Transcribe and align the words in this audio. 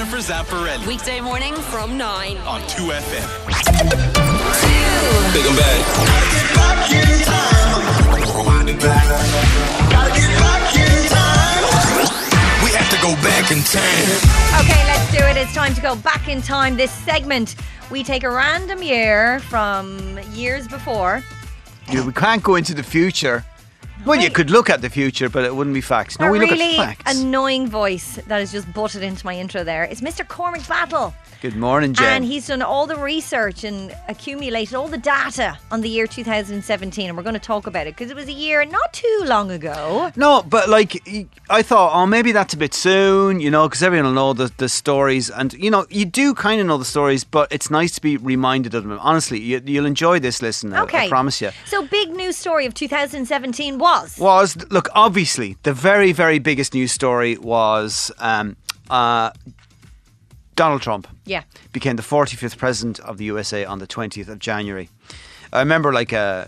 Jennifer 0.00 0.32
Zamparelli 0.32 0.86
Weekday 0.86 1.20
morning 1.20 1.54
from 1.54 1.98
9. 1.98 2.38
on 2.38 2.62
2FM. 2.62 3.28
Big 5.34 5.44
and 5.44 5.56
bad. 5.58 5.80
We 12.64 12.70
have 12.70 12.88
to 12.88 12.96
go 13.02 13.14
back 13.16 13.50
in 13.50 13.62
time. 13.62 14.08
Okay, 14.64 14.86
let's 14.86 15.12
do 15.12 15.18
it. 15.18 15.36
It's 15.36 15.52
time 15.54 15.74
to 15.74 15.82
go 15.82 15.94
back 15.96 16.30
in 16.30 16.40
time. 16.40 16.78
This 16.78 16.90
segment, 16.90 17.56
we 17.90 18.02
take 18.02 18.24
a 18.24 18.30
random 18.30 18.82
year 18.82 19.40
from 19.40 20.18
years 20.32 20.66
before. 20.66 21.22
You 21.90 21.96
know, 21.96 22.06
we 22.06 22.14
can't 22.14 22.42
go 22.42 22.54
into 22.54 22.72
the 22.72 22.82
future. 22.82 23.44
Well, 24.06 24.20
you 24.20 24.30
could 24.30 24.50
look 24.50 24.70
at 24.70 24.80
the 24.82 24.90
future, 24.90 25.28
but 25.28 25.44
it 25.44 25.54
wouldn't 25.54 25.74
be 25.74 25.80
facts. 25.80 26.18
No, 26.18 26.26
a 26.26 26.30
we 26.30 26.38
look 26.40 26.50
really 26.50 26.76
at 26.78 26.96
facts. 26.96 27.18
annoying 27.20 27.68
voice 27.68 28.16
that 28.26 28.38
has 28.40 28.50
just 28.52 28.72
butted 28.72 29.02
into 29.02 29.24
my 29.26 29.34
intro 29.36 29.62
there. 29.64 29.84
It's 29.84 30.00
Mr. 30.00 30.26
Cormac 30.26 30.66
Battle. 30.66 31.14
Good 31.42 31.56
morning, 31.56 31.94
Jen. 31.94 32.06
And 32.06 32.24
he's 32.24 32.48
done 32.48 32.60
all 32.60 32.86
the 32.86 32.96
research 32.96 33.64
and 33.64 33.96
accumulated 34.08 34.74
all 34.74 34.88
the 34.88 34.98
data 34.98 35.58
on 35.70 35.80
the 35.80 35.88
year 35.88 36.06
2017. 36.06 37.08
And 37.08 37.16
we're 37.16 37.22
going 37.22 37.32
to 37.34 37.38
talk 37.40 37.66
about 37.66 37.86
it 37.86 37.96
because 37.96 38.10
it 38.10 38.16
was 38.16 38.28
a 38.28 38.32
year 38.32 38.62
not 38.66 38.92
too 38.92 39.22
long 39.24 39.50
ago. 39.50 40.10
No, 40.16 40.42
but 40.42 40.68
like 40.68 41.02
I 41.48 41.62
thought, 41.62 41.92
oh, 41.94 42.06
maybe 42.06 42.32
that's 42.32 42.52
a 42.52 42.58
bit 42.58 42.74
soon, 42.74 43.40
you 43.40 43.50
know, 43.50 43.68
because 43.68 43.82
everyone 43.82 44.06
will 44.08 44.12
know 44.12 44.32
the, 44.34 44.52
the 44.58 44.68
stories, 44.68 45.30
and 45.30 45.54
you 45.54 45.70
know, 45.70 45.86
you 45.88 46.04
do 46.04 46.34
kind 46.34 46.60
of 46.60 46.66
know 46.66 46.76
the 46.76 46.84
stories, 46.84 47.24
but 47.24 47.50
it's 47.50 47.70
nice 47.70 47.92
to 47.92 48.02
be 48.02 48.18
reminded 48.18 48.74
of 48.74 48.82
them. 48.86 48.98
Honestly, 49.00 49.40
you, 49.40 49.62
you'll 49.64 49.86
enjoy 49.86 50.18
this 50.20 50.42
listen. 50.42 50.72
I- 50.74 50.80
Okay. 50.82 51.06
I 51.06 51.08
promise 51.08 51.40
you. 51.40 51.50
So, 51.66 51.86
big 51.86 52.10
news 52.10 52.36
story 52.36 52.66
of 52.66 52.74
2017 52.74 53.78
was. 53.78 53.89
Was 54.18 54.56
look, 54.70 54.88
obviously, 54.94 55.56
the 55.62 55.72
very, 55.72 56.12
very 56.12 56.38
biggest 56.38 56.74
news 56.74 56.92
story 56.92 57.36
was 57.38 58.10
um, 58.18 58.56
uh, 58.88 59.30
Donald 60.56 60.82
Trump. 60.82 61.06
Yeah. 61.24 61.42
became 61.72 61.96
the 61.96 62.02
45th 62.02 62.56
president 62.58 63.00
of 63.00 63.16
the 63.18 63.24
USA 63.24 63.64
on 63.64 63.78
the 63.78 63.86
20th 63.86 64.28
of 64.28 64.38
January. 64.38 64.88
I 65.52 65.60
remember 65.60 65.92
like 65.92 66.12
uh, 66.12 66.46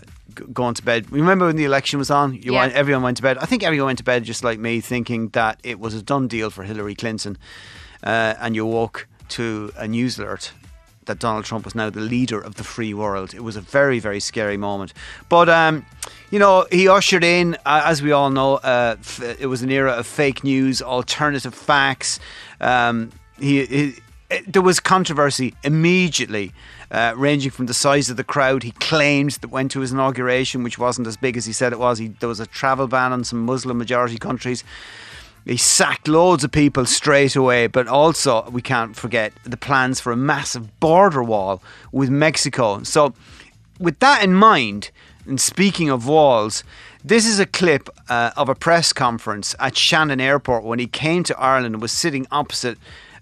going 0.53 0.73
to 0.75 0.83
bed. 0.83 1.11
Remember 1.11 1.45
when 1.47 1.55
the 1.55 1.65
election 1.65 1.99
was 1.99 2.09
on? 2.11 2.33
You 2.35 2.53
Yeah. 2.53 2.61
went, 2.61 2.73
everyone 2.73 3.03
went 3.03 3.17
to 3.17 3.23
bed. 3.23 3.37
I 3.37 3.45
think 3.45 3.63
everyone 3.63 3.87
went 3.87 3.97
to 3.99 4.03
bed 4.03 4.23
just 4.23 4.43
like 4.43 4.59
me, 4.59 4.81
thinking 4.81 5.29
that 5.29 5.59
it 5.63 5.79
was 5.79 5.93
a 5.95 6.01
done 6.01 6.27
deal 6.27 6.49
for 6.49 6.63
Hillary 6.63 6.95
Clinton. 6.95 7.37
Uh, 8.03 8.33
and 8.39 8.55
you 8.55 8.65
woke 8.65 9.07
to 9.29 9.71
a 9.77 9.87
news 9.87 10.19
alert 10.19 10.51
that 11.05 11.19
Donald 11.19 11.45
Trump 11.45 11.65
was 11.65 11.75
now 11.75 11.89
the 11.89 11.99
leader 12.01 12.39
of 12.39 12.55
the 12.55 12.63
free 12.63 12.93
world. 12.93 13.33
It 13.33 13.43
was 13.43 13.55
a 13.55 13.61
very, 13.61 13.99
very 13.99 14.19
scary 14.19 14.57
moment. 14.57 14.93
But, 15.29 15.49
um, 15.49 15.85
you 16.31 16.39
know, 16.39 16.65
he 16.71 16.87
ushered 16.87 17.23
in, 17.23 17.55
uh, 17.65 17.81
as 17.85 18.01
we 18.01 18.11
all 18.11 18.29
know, 18.29 18.55
uh, 18.55 18.95
f- 18.99 19.21
it 19.39 19.47
was 19.47 19.61
an 19.61 19.69
era 19.71 19.91
of 19.93 20.07
fake 20.07 20.43
news, 20.43 20.81
alternative 20.81 21.53
facts. 21.53 22.19
Um, 22.61 23.11
he, 23.39 23.65
he, 23.65 23.93
it- 24.29 24.51
there 24.51 24.61
was 24.63 24.79
controversy 24.79 25.53
immediately, 25.63 26.51
uh, 26.89 27.13
ranging 27.15 27.51
from 27.51 27.67
the 27.67 27.73
size 27.73 28.09
of 28.09 28.17
the 28.17 28.23
crowd 28.23 28.63
he 28.63 28.71
claimed 28.71 29.31
that 29.41 29.49
went 29.49 29.69
to 29.71 29.79
his 29.81 29.91
inauguration, 29.91 30.63
which 30.63 30.79
wasn't 30.79 31.05
as 31.07 31.17
big 31.17 31.37
as 31.37 31.45
he 31.45 31.53
said 31.53 31.71
it 31.71 31.79
was. 31.79 31.99
He, 31.99 32.07
there 32.07 32.29
was 32.29 32.39
a 32.39 32.47
travel 32.47 32.87
ban 32.87 33.13
on 33.13 33.23
some 33.23 33.45
Muslim 33.45 33.77
majority 33.77 34.17
countries. 34.17 34.63
He 35.45 35.57
sacked 35.57 36.07
loads 36.07 36.43
of 36.43 36.51
people 36.51 36.85
straight 36.85 37.35
away, 37.35 37.67
but 37.67 37.87
also 37.87 38.49
we 38.49 38.61
can't 38.61 38.95
forget 38.95 39.33
the 39.43 39.57
plans 39.57 39.99
for 39.99 40.11
a 40.11 40.17
massive 40.17 40.79
border 40.79 41.21
wall 41.21 41.61
with 41.91 42.09
Mexico. 42.09 42.83
So, 42.83 43.13
with 43.79 43.99
that 43.99 44.23
in 44.23 44.33
mind, 44.33 44.91
and 45.25 45.39
speaking 45.39 45.89
of 45.89 46.07
walls, 46.07 46.63
this 47.03 47.25
is 47.25 47.39
a 47.39 47.45
clip 47.45 47.89
uh, 48.09 48.31
of 48.37 48.47
a 48.47 48.55
press 48.55 48.93
conference 48.93 49.55
at 49.59 49.75
Shannon 49.75 50.21
Airport 50.21 50.63
when 50.63 50.79
he 50.79 50.87
came 50.87 51.23
to 51.23 51.37
Ireland 51.37 51.75
and 51.75 51.81
was 51.81 51.91
sitting 51.91 52.25
opposite 52.31 52.77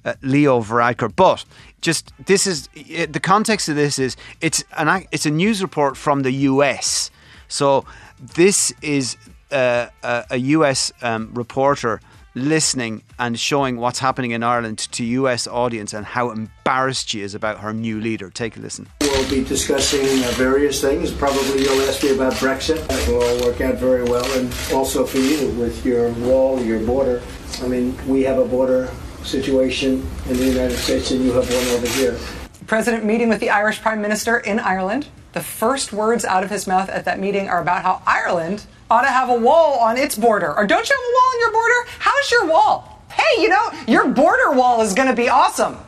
uh, 0.06 0.14
Leo 0.22 0.62
Varadkar. 0.62 1.16
But 1.16 1.46
just 1.82 2.12
this 2.26 2.46
is 2.46 2.70
uh, 2.78 3.08
the 3.10 3.20
context 3.20 3.70
of 3.70 3.76
this 3.76 3.98
is 3.98 4.16
it's 4.42 4.64
an 4.78 5.08
it's 5.12 5.26
a 5.26 5.32
news 5.32 5.62
report 5.62 5.98
from 5.98 6.22
the 6.22 6.32
US. 6.32 7.10
So 7.48 7.86
this 8.20 8.72
is 8.82 9.18
uh, 9.52 9.88
a, 10.04 10.26
a 10.32 10.38
US 10.38 10.92
um, 11.02 11.32
reporter 11.34 12.02
listening 12.34 13.04
and 13.20 13.40
showing 13.40 13.78
what's 13.78 14.00
happening 14.00 14.32
in 14.32 14.44
Ireland 14.44 14.80
to 14.94 15.04
US 15.04 15.48
audience 15.48 15.94
and 15.94 16.06
how 16.06 16.32
embarrassed 16.32 17.10
she 17.10 17.22
is 17.22 17.36
about 17.36 17.60
her 17.60 17.74
new 17.74 18.00
leader. 18.00 18.30
Take 18.30 18.58
a 18.58 18.60
listen. 18.60 18.88
We'll 19.02 19.30
be 19.30 19.44
discussing 19.44 20.24
uh, 20.24 20.32
various 20.36 20.82
things. 20.82 21.12
Probably 21.12 21.64
you'll 21.64 21.82
ask 21.82 22.04
me 22.04 22.14
about 22.14 22.34
Brexit. 22.34 22.86
That 22.88 23.08
will 23.08 23.22
all 23.22 23.46
work 23.46 23.62
out 23.62 23.76
very 23.76 24.04
well. 24.04 24.26
And 24.38 24.54
also 24.74 25.06
for 25.06 25.18
you 25.18 25.50
with 25.52 25.86
your 25.86 26.12
wall, 26.14 26.62
your 26.62 26.80
border. 26.80 27.22
I 27.62 27.68
mean, 27.68 27.96
we 28.08 28.24
have 28.24 28.40
a 28.40 28.46
border 28.46 28.90
situation 29.24 30.08
in 30.28 30.38
the 30.38 30.46
United 30.46 30.78
States 30.78 31.12
and 31.12 31.24
you 31.24 31.32
have 31.34 31.48
one 31.48 31.68
over 31.68 31.88
here. 31.88 32.18
President 32.66 33.04
meeting 33.04 33.30
with 33.30 33.40
the 33.40 33.50
Irish 33.50 33.82
Prime 33.82 34.02
Minister 34.02 34.38
in 34.38 34.60
Ireland. 34.60 35.08
The 35.34 35.42
first 35.42 35.94
words 35.94 36.26
out 36.26 36.44
of 36.44 36.50
his 36.50 36.68
mouth 36.68 36.90
at 36.90 37.06
that 37.06 37.20
meeting 37.20 37.48
are 37.48 37.62
about 37.62 37.84
how 37.84 38.02
Ireland 38.06 38.66
ought 38.90 39.04
to 39.04 39.08
have 39.08 39.30
a 39.30 39.36
wall 39.36 39.80
on 39.80 39.98
its 39.98 40.16
border. 40.18 40.54
Or 40.54 40.68
don't 40.68 40.90
you 40.90 40.96
have 40.96 41.04
a 41.04 41.14
wall 41.14 41.30
on 41.34 41.40
your 41.40 41.52
border? 41.52 41.92
How's 42.00 42.32
your 42.32 42.48
wall? 42.48 43.02
Hey, 43.12 43.42
you 43.42 43.50
know, 43.50 43.72
your 43.88 44.08
border 44.10 44.52
wall 44.52 44.82
is 44.82 44.94
going 44.94 45.08
to 45.08 45.16
be 45.16 45.30
awesome. 45.30 45.76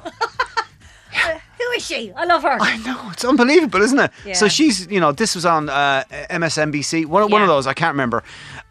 Who 1.14 1.72
is 1.76 1.86
she? 1.86 2.12
I 2.14 2.26
love 2.26 2.44
her. 2.44 2.58
I 2.59 2.78
know 2.78 3.09
it's 3.12 3.24
unbelievable, 3.24 3.81
isn't 3.81 4.00
it? 4.00 4.12
Yeah. 4.26 4.34
So 4.34 4.48
she's, 4.48 4.88
you 4.88 5.00
know, 5.00 5.12
this 5.12 5.36
was 5.36 5.46
on 5.46 5.70
uh, 5.70 6.04
MSNBC, 6.30 7.06
one, 7.06 7.30
one 7.30 7.42
of 7.42 7.48
those 7.48 7.68
I 7.68 7.74
can't 7.74 7.94
remember, 7.94 8.24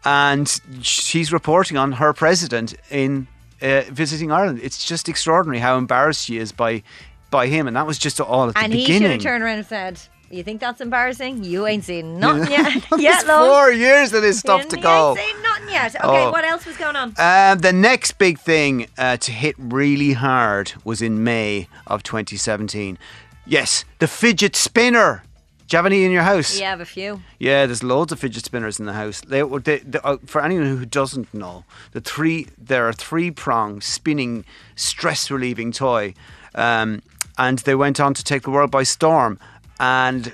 and 0.03 0.47
she's 0.81 1.31
reporting 1.31 1.77
on 1.77 1.93
her 1.93 2.13
president 2.13 2.75
in 2.91 3.27
uh, 3.61 3.81
visiting 3.89 4.31
Ireland. 4.31 4.59
It's 4.61 4.85
just 4.85 5.07
extraordinary 5.09 5.59
how 5.59 5.77
embarrassed 5.77 6.25
she 6.25 6.37
is 6.37 6.51
by 6.51 6.83
by 7.31 7.47
him, 7.47 7.65
and 7.67 7.75
that 7.75 7.87
was 7.87 7.97
just 7.97 8.21
all 8.21 8.49
at 8.49 8.53
the 8.53 8.53
beginning. 8.53 8.63
and 8.65 8.73
he 8.73 8.79
should 8.85 8.93
beginning. 8.93 9.11
have 9.11 9.21
turned 9.23 9.43
around 9.43 9.57
and 9.57 9.65
said, 9.67 9.99
You 10.33 10.43
think 10.43 10.59
that's 10.59 10.81
embarrassing? 10.81 11.43
You 11.43 11.67
ain't 11.67 11.83
seen 11.83 12.19
nothing 12.19 12.51
yet. 12.51 12.83
Yet, 12.97 13.27
love. 13.27 13.47
four 13.47 13.71
years 13.71 14.13
of 14.13 14.21
this 14.21 14.39
stuff 14.39 14.67
to 14.69 14.77
go. 14.77 15.13
You 15.13 15.19
ain't 15.19 15.29
seen 15.35 15.43
nothing 15.43 15.69
yet. 15.69 15.95
Okay, 15.95 16.25
Oh. 16.25 16.31
what 16.31 16.43
else 16.43 16.65
was 16.65 16.75
going 16.77 16.95
on? 16.95 17.13
Uh, 17.17 17.55
the 17.55 17.71
next 17.73 18.17
big 18.17 18.39
thing 18.39 18.87
uh, 18.97 19.17
to 19.17 19.31
hit 19.31 19.55
really 19.57 20.13
hard 20.13 20.73
was 20.83 21.01
in 21.01 21.23
May 21.23 21.67
of 21.87 22.01
2017. 22.03 22.97
Yes, 23.45 23.85
the 23.99 24.07
fidget 24.07 24.55
spinner. 24.55 25.23
Do 25.67 25.75
you 25.75 25.77
have 25.77 25.85
any 25.85 26.03
in 26.03 26.11
your 26.11 26.23
house? 26.23 26.59
Yeah, 26.59 26.67
I 26.67 26.69
have 26.71 26.81
a 26.81 26.85
few. 26.85 27.21
Yeah, 27.39 27.65
there's 27.65 27.83
loads 27.83 28.11
of 28.11 28.19
fidget 28.19 28.43
spinners 28.45 28.79
in 28.79 28.85
the 28.85 28.93
house. 28.93 29.21
They, 29.21 29.41
they, 29.41 29.77
they, 29.79 29.99
uh, 30.03 30.17
for 30.25 30.43
anyone 30.43 30.67
who 30.67 30.85
doesn't 30.85 31.33
know, 31.33 31.63
the 31.93 32.01
three 32.01 32.47
there 32.57 32.87
are 32.87 32.93
three 32.93 33.31
prong 33.31 33.81
spinning 33.81 34.45
stress 34.75 35.31
relieving 35.31 35.71
toy, 35.71 36.13
um, 36.55 37.01
and 37.37 37.59
they 37.59 37.75
went 37.75 37.99
on 37.99 38.13
to 38.13 38.23
take 38.23 38.43
the 38.43 38.51
world 38.51 38.71
by 38.71 38.83
storm 38.83 39.39
and 39.79 40.33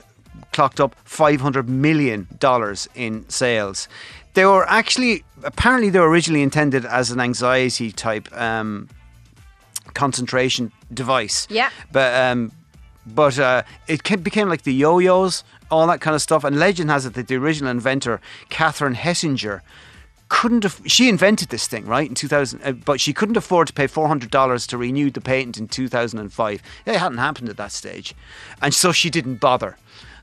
clocked 0.52 0.80
up 0.80 0.96
500 1.06 1.70
million 1.70 2.28
dollars 2.40 2.88
in 2.96 3.28
sales. 3.30 3.88
They 4.34 4.46
were 4.46 4.68
actually 4.68 5.24
apparently 5.44 5.90
they 5.90 6.00
were 6.00 6.10
originally 6.10 6.42
intended 6.42 6.86
as 6.86 7.12
an 7.12 7.20
anxiety 7.20 7.92
type 7.92 8.32
um, 8.38 8.90
concentration 9.94 10.72
device. 10.94 11.48
Yeah. 11.50 11.70
but 11.92 12.14
um, 12.14 12.52
but 13.06 13.40
uh, 13.40 13.64
it 13.88 14.04
became 14.24 14.50
like 14.50 14.64
the 14.64 14.74
yo-yos, 14.74 15.44
all 15.72 15.88
that 15.88 16.00
kind 16.02 16.16
of 16.16 16.22
stuff. 16.22 16.44
And 16.44 16.60
legend 16.60 16.90
has 16.92 17.06
it 17.06 17.14
that 17.16 17.28
the 17.28 17.36
original 17.36 17.72
inventor, 17.72 18.22
Catherine 18.50 18.96
Hettinger, 18.96 19.62
couldn't. 20.30 20.64
Aff- 20.64 20.82
she 20.86 21.10
invented 21.10 21.50
this 21.50 21.68
thing 21.68 21.86
right 21.86 22.08
in 22.08 22.16
2000, 22.16 22.62
uh, 22.64 22.72
but 22.72 23.02
she 23.02 23.14
couldn't 23.14 23.38
afford 23.38 23.68
to 23.68 23.74
pay 23.74 23.88
400 23.88 24.30
dollars 24.32 24.66
to 24.68 24.78
renew 24.78 25.12
the 25.12 25.22
patent 25.22 25.58
in 25.58 25.68
2005. 25.68 26.62
It 26.86 26.96
hadn't 26.96 27.18
happened 27.18 27.50
at 27.50 27.58
that 27.58 27.72
stage, 27.72 28.16
and 28.62 28.74
so 28.74 28.92
she 28.92 29.10
didn't 29.10 29.36
bother. 29.36 29.78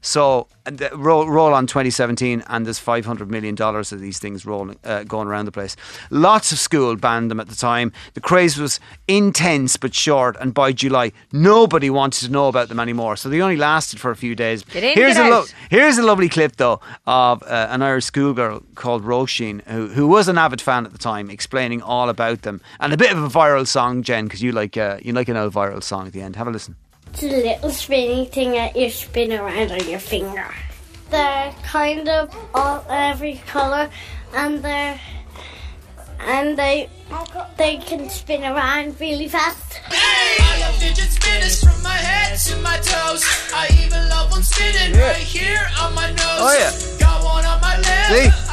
So 0.06 0.46
the- 0.64 0.90
roll, 0.94 1.28
roll 1.28 1.52
on 1.52 1.66
2017, 1.66 2.44
and 2.46 2.64
there's 2.64 2.78
500 2.78 3.28
million 3.28 3.56
dollars 3.56 3.90
of 3.90 3.98
these 3.98 4.20
things 4.20 4.46
rolling, 4.46 4.78
uh, 4.84 5.02
going 5.02 5.26
around 5.26 5.46
the 5.46 5.52
place. 5.52 5.74
Lots 6.10 6.52
of 6.52 6.60
school 6.60 6.94
banned 6.94 7.28
them 7.28 7.40
at 7.40 7.48
the 7.48 7.56
time. 7.56 7.90
The 8.14 8.20
craze 8.20 8.56
was 8.56 8.78
intense 9.08 9.76
but 9.76 9.94
short, 9.97 10.36
and 10.41 10.54
by 10.54 10.70
July, 10.70 11.10
nobody 11.32 11.91
wanted 11.91 12.24
to 12.26 12.30
know 12.30 12.47
about 12.47 12.68
them 12.68 12.78
anymore. 12.78 13.16
So 13.16 13.28
they 13.28 13.41
only 13.41 13.56
lasted 13.56 13.98
for 13.98 14.12
a 14.12 14.16
few 14.16 14.36
days. 14.36 14.64
In, 14.76 14.94
here's 14.94 15.16
a 15.16 15.22
out. 15.24 15.53
here's 15.70 15.98
a 15.98 16.04
lovely 16.04 16.28
clip 16.28 16.54
though 16.54 16.80
of 17.09 17.42
uh, 17.42 17.66
an 17.70 17.82
Irish 17.82 18.04
schoolgirl 18.04 18.62
called 18.76 19.04
Roisin, 19.04 19.60
who 19.66 19.88
who 19.88 20.06
was 20.06 20.28
an 20.28 20.38
avid 20.38 20.60
fan 20.60 20.86
at 20.86 20.92
the 20.92 20.98
time, 20.98 21.30
explaining 21.30 21.82
all 21.82 22.09
about 22.09 22.42
them, 22.42 22.60
and 22.78 22.92
a 22.92 22.97
bit 22.97 23.10
of 23.10 23.18
a 23.20 23.28
viral 23.28 23.66
song, 23.66 24.04
Jen, 24.04 24.26
because 24.26 24.41
you 24.41 24.52
like 24.52 24.76
uh, 24.76 24.98
you 25.02 25.12
like 25.12 25.28
an 25.28 25.36
old 25.36 25.52
viral 25.52 25.82
song 25.82 26.06
at 26.06 26.12
the 26.12 26.22
end. 26.22 26.36
Have 26.36 26.47
a 26.47 26.52
listen. 26.52 26.76
It's 27.16 27.22
a 27.22 27.28
little 27.28 27.71
spinning 27.71 28.27
thing 28.27 28.51
that 28.53 28.77
you 28.77 28.91
spin 28.91 29.33
around 29.33 29.72
on 29.72 29.89
your 29.89 29.98
finger. 29.98 30.53
They're 31.09 31.54
kind 31.63 32.07
of 32.10 32.28
all 32.54 32.84
every 32.91 33.41
color, 33.47 33.89
and 34.34 34.63
they're 34.63 35.01
and 36.21 36.59
they 36.59 36.91
they 37.57 37.78
can 37.78 38.10
spin 38.10 38.45
around 38.45 39.01
really 39.01 39.28
fast. 39.28 39.80
I 39.89 40.60
love 40.60 40.77
fidget 40.77 41.09
spinners 41.09 41.65
from 41.65 41.83
my 41.83 41.97
head 41.97 42.36
to 42.39 42.57
my 42.60 42.77
toes. 42.84 43.24
I 43.54 43.69
even 43.83 44.10
love 44.10 44.30
one 44.30 44.42
spinning 44.42 45.01
right 45.01 45.16
here 45.16 45.66
on 45.80 45.95
my 45.95 46.10
nose. 46.10 46.21
Oh, 46.21 46.53
yeah. 46.53 46.98
Got 47.01 47.24
one 47.24 47.47
on 47.47 47.59
my 47.62 47.78
left, 47.78 48.12
See? 48.12 48.46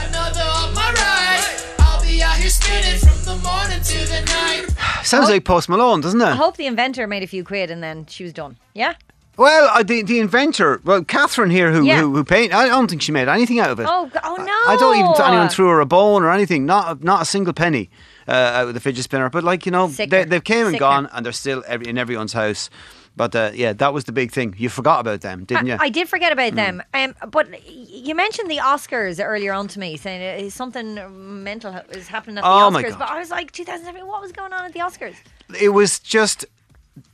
Sounds 5.03 5.29
like 5.29 5.45
Post 5.45 5.69
Malone, 5.69 6.01
doesn't 6.01 6.19
it? 6.21 6.25
I 6.25 6.35
hope 6.35 6.57
the 6.57 6.65
inventor 6.67 7.07
made 7.07 7.23
a 7.23 7.27
few 7.27 7.43
quid 7.43 7.69
and 7.71 7.81
then 7.83 8.05
she 8.07 8.23
was 8.23 8.33
done. 8.33 8.57
Yeah. 8.73 8.93
Well, 9.35 9.67
uh, 9.73 9.81
the 9.81 10.03
the 10.03 10.19
inventor, 10.19 10.79
well, 10.83 11.03
Catherine 11.03 11.49
here, 11.49 11.71
who 11.71 11.83
Yeah. 11.83 12.01
who, 12.01 12.13
who 12.13 12.23
paint, 12.23 12.53
I 12.53 12.67
don't 12.67 12.87
think 12.87 13.01
she 13.01 13.11
made 13.11 13.27
anything 13.27 13.59
out 13.59 13.71
of 13.71 13.79
it. 13.79 13.87
Oh, 13.89 14.05
g- 14.07 14.19
oh 14.23 14.35
no. 14.35 14.71
I 14.71 14.75
don't 14.79 14.95
even 14.97 15.13
think 15.13 15.27
anyone 15.27 15.49
threw 15.49 15.69
her 15.69 15.79
a 15.79 15.85
bone 15.85 16.23
or 16.23 16.31
anything. 16.31 16.65
Not 16.67 17.03
not 17.03 17.23
a 17.23 17.25
single 17.25 17.53
penny 17.53 17.89
uh, 18.27 18.31
out 18.31 18.67
of 18.67 18.73
the 18.75 18.79
fidget 18.79 19.03
spinner. 19.05 19.29
But 19.31 19.43
like 19.43 19.65
you 19.65 19.71
know, 19.71 19.87
they, 19.87 20.05
they've 20.05 20.43
came 20.43 20.67
and 20.67 20.75
Sickener. 20.75 20.79
gone, 20.79 21.09
and 21.13 21.25
they're 21.25 21.33
still 21.33 21.63
every, 21.67 21.87
in 21.87 21.97
everyone's 21.97 22.33
house. 22.33 22.69
But 23.15 23.35
uh, 23.35 23.51
yeah, 23.53 23.73
that 23.73 23.93
was 23.93 24.05
the 24.05 24.11
big 24.11 24.31
thing. 24.31 24.55
You 24.57 24.69
forgot 24.69 24.99
about 24.99 25.21
them, 25.21 25.43
didn't 25.45 25.67
you? 25.67 25.73
I, 25.73 25.85
I 25.85 25.89
did 25.89 26.09
forget 26.09 26.31
about 26.31 26.49
Hmm. 26.51 26.55
them. 26.55 26.83
Um, 26.93 27.13
but 27.29 27.47
you 27.67 28.15
mentioned 28.15 28.49
the 28.49 28.57
Oscars 28.57 29.23
earlier 29.23 29.53
on 29.53 29.67
to 29.69 29.79
me, 29.79 29.97
saying 29.97 30.47
uh, 30.47 30.49
something 30.49 31.43
mental 31.43 31.73
is 31.91 32.07
happening 32.07 32.37
at 32.39 32.41
the 32.41 32.47
Oh, 32.47 32.71
Oscars. 32.71 32.97
But 32.97 33.09
I 33.09 33.19
was 33.19 33.29
like, 33.29 33.51
2007, 33.51 34.07
what 34.07 34.21
was 34.21 34.31
going 34.31 34.51
on 34.53 34.65
at 34.65 34.73
the 34.73 34.79
Oscars? 34.79 35.15
it 35.59 35.69
was 35.69 35.99
just 35.99 36.45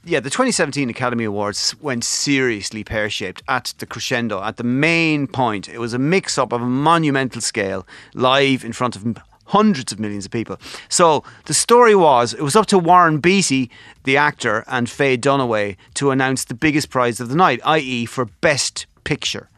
yeah 0.06 0.20
the 0.20 0.30
2017 0.30 0.90
academy 0.90 1.24
awards 1.24 1.74
went 1.82 2.04
seriously 2.04 2.84
pear-shaped 2.84 3.42
at 3.48 3.74
the 3.80 3.86
crescendo 3.86 4.42
at 4.44 4.58
the 4.58 4.64
main 4.64 5.26
point 5.26 5.68
it 5.70 5.80
was 5.80 5.94
a 5.94 6.00
mix-up 6.00 6.52
of 6.52 6.62
a 6.62 6.66
monumental 6.66 7.42
scale 7.42 7.88
live 8.14 8.64
in 8.66 8.72
front 8.74 8.96
of 8.96 9.18
hundreds 9.50 9.92
of 9.92 10.00
millions 10.00 10.26
of 10.26 10.32
people 10.32 10.58
so 10.90 11.24
the 11.46 11.54
story 11.54 11.96
was 11.96 12.34
it 12.34 12.42
was 12.42 12.56
up 12.56 12.66
to 12.66 12.80
warren 12.80 13.20
beatty 13.20 13.70
the 14.04 14.18
actor 14.18 14.64
and 14.68 14.90
faye 14.90 15.18
dunaway 15.18 15.76
to 15.94 16.12
announce 16.12 16.46
the 16.46 16.56
biggest 16.56 16.90
prize 16.90 17.20
of 17.20 17.30
the 17.30 17.36
night 17.36 17.60
i.e 17.66 18.06
for 18.06 18.26
best 18.42 18.86
picture 19.04 19.50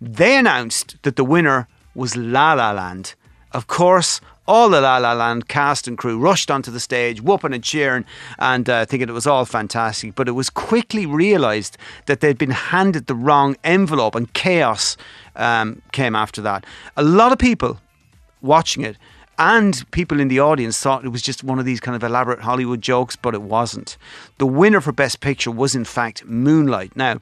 they 0.00 0.36
announced 0.36 0.96
that 1.02 1.16
the 1.16 1.24
winner 1.24 1.66
was 1.94 2.16
La 2.16 2.52
La 2.52 2.70
Land. 2.70 3.14
Of 3.52 3.66
course, 3.66 4.20
all 4.46 4.70
the 4.70 4.80
La 4.80 4.98
La 4.98 5.12
Land 5.12 5.48
cast 5.48 5.88
and 5.88 5.98
crew 5.98 6.18
rushed 6.18 6.50
onto 6.50 6.70
the 6.70 6.80
stage, 6.80 7.20
whooping 7.20 7.52
and 7.52 7.64
cheering, 7.64 8.04
and 8.38 8.68
uh, 8.70 8.86
thinking 8.86 9.08
it 9.08 9.12
was 9.12 9.26
all 9.26 9.44
fantastic. 9.44 10.14
But 10.14 10.28
it 10.28 10.32
was 10.32 10.48
quickly 10.48 11.04
realised 11.04 11.76
that 12.06 12.20
they'd 12.20 12.38
been 12.38 12.50
handed 12.50 13.06
the 13.06 13.14
wrong 13.14 13.56
envelope, 13.64 14.14
and 14.14 14.32
chaos 14.32 14.96
um, 15.34 15.82
came 15.92 16.14
after 16.14 16.40
that. 16.42 16.64
A 16.96 17.02
lot 17.02 17.32
of 17.32 17.38
people 17.38 17.80
watching 18.40 18.84
it 18.84 18.96
and 19.38 19.88
people 19.92 20.18
in 20.18 20.28
the 20.28 20.40
audience 20.40 20.80
thought 20.80 21.04
it 21.04 21.10
was 21.10 21.22
just 21.22 21.44
one 21.44 21.58
of 21.60 21.64
these 21.64 21.78
kind 21.78 21.94
of 21.94 22.02
elaborate 22.02 22.40
Hollywood 22.40 22.82
jokes, 22.82 23.14
but 23.14 23.34
it 23.34 23.42
wasn't. 23.42 23.96
The 24.38 24.46
winner 24.46 24.80
for 24.80 24.90
Best 24.90 25.20
Picture 25.20 25.52
was, 25.52 25.76
in 25.76 25.84
fact, 25.84 26.24
Moonlight. 26.24 26.96
Now, 26.96 27.20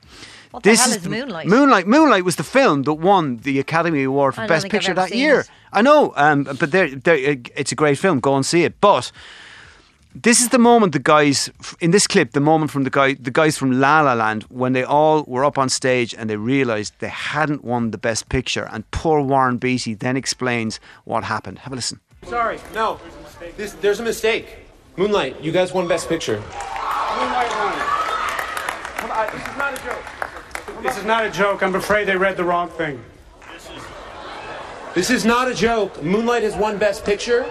What 0.51 0.63
the 0.63 0.71
this 0.71 0.81
hell 0.81 0.91
is 0.95 1.03
is 1.03 1.09
Moonlight? 1.09 1.47
Moonlight. 1.47 1.87
Moonlight 1.87 2.25
was 2.25 2.37
the 2.37 2.43
film 2.43 2.85
that 2.85 2.95
won 2.95 3.37
the 3.39 3.59
Academy 3.59 4.03
Award 4.03 4.35
for 4.35 4.47
Best 4.47 4.71
Picture 4.71 4.95
that 4.95 5.15
year. 5.15 5.41
it. 5.41 5.51
I 5.75 5.83
know, 5.83 6.15
um, 6.17 6.45
but 6.45 6.71
they're, 6.71 6.89
they're, 6.89 7.37
it's 7.55 7.73
a 7.73 7.75
great 7.75 7.99
film. 7.99 8.21
Go 8.21 8.35
and 8.35 8.47
see 8.47 8.65
it. 8.65 8.81
But 8.81 9.13
this 10.23 10.41
is 10.41 10.49
the 10.49 10.59
moment 10.59 10.93
the 10.93 10.99
guys 10.99 11.51
in 11.81 11.91
this 11.91 12.07
clip, 12.07 12.33
the 12.33 12.41
moment 12.41 12.71
from 12.71 12.85
the 12.85 12.91
guy, 12.91 13.15
the 13.15 13.31
guys 13.31 13.59
from 13.59 13.81
La 13.81 14.01
La 14.01 14.15
Land, 14.15 14.45
when 14.45 14.73
they 14.73 14.83
all 14.83 15.25
were 15.25 15.45
up 15.45 15.59
on 15.59 15.69
stage 15.69 16.15
and 16.15 16.31
they 16.31 16.37
realised 16.37 16.95
they 17.01 17.09
hadn't 17.09 17.63
won 17.65 17.91
the 17.91 17.99
Best 17.99 18.29
Picture, 18.29 18.69
and 18.73 18.91
poor 18.91 19.21
Warren 19.21 19.59
Beatty 19.59 19.95
then 19.95 20.17
explains 20.17 20.81
what 21.05 21.25
happened. 21.25 21.59
Have 21.61 21.73
a 21.73 21.77
listen. 21.77 22.01
Sorry, 22.27 22.59
no. 22.75 22.99
This, 23.57 23.75
there's 23.75 24.01
a 24.01 24.03
mistake. 24.03 24.47
Moonlight, 24.97 25.41
you 25.43 25.53
guys 25.53 25.75
won 25.75 25.87
Best 25.87 26.09
Picture. 26.09 26.39
Moonlight 26.39 27.51
won. 27.51 27.75
On, 29.11 29.27
This 29.33 29.47
is 29.47 29.57
not 29.57 29.75
a 29.75 29.85
joke. 29.85 30.83
This 30.83 30.99
is 30.99 31.05
not 31.05 31.27
a 31.27 31.31
joke. 31.31 31.63
I'm 31.63 31.75
afraid 31.75 32.09
they 32.09 32.17
read 32.17 32.37
the 32.37 32.45
wrong 32.45 32.69
thing. 32.71 33.03
This 34.95 35.11
is 35.11 35.27
not 35.27 35.51
a 35.51 35.55
joke. 35.55 36.03
Moonlight 36.03 36.43
has 36.43 36.57
won 36.57 36.79
Best 36.79 37.05
Picture. 37.05 37.43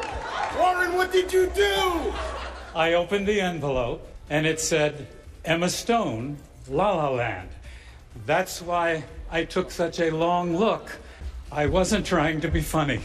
Warren, 0.58 0.96
what 0.96 1.12
did 1.12 1.32
you 1.32 1.48
do? 1.54 2.14
I 2.76 2.94
opened 2.94 3.26
the 3.26 3.40
envelope 3.40 4.06
and 4.30 4.46
it 4.46 4.60
said 4.60 5.08
Emma 5.46 5.70
Stone, 5.70 6.38
La 6.68 6.94
La 6.94 7.10
Land. 7.10 7.50
That's 8.26 8.62
why 8.62 9.06
I 9.32 9.46
took 9.46 9.72
such 9.72 10.00
a 10.02 10.12
long 10.12 10.58
look. 10.58 10.98
I 11.52 11.68
wasn't 11.68 12.06
trying 12.06 12.42
to 12.42 12.50
be 12.50 12.60
funny. 12.60 13.00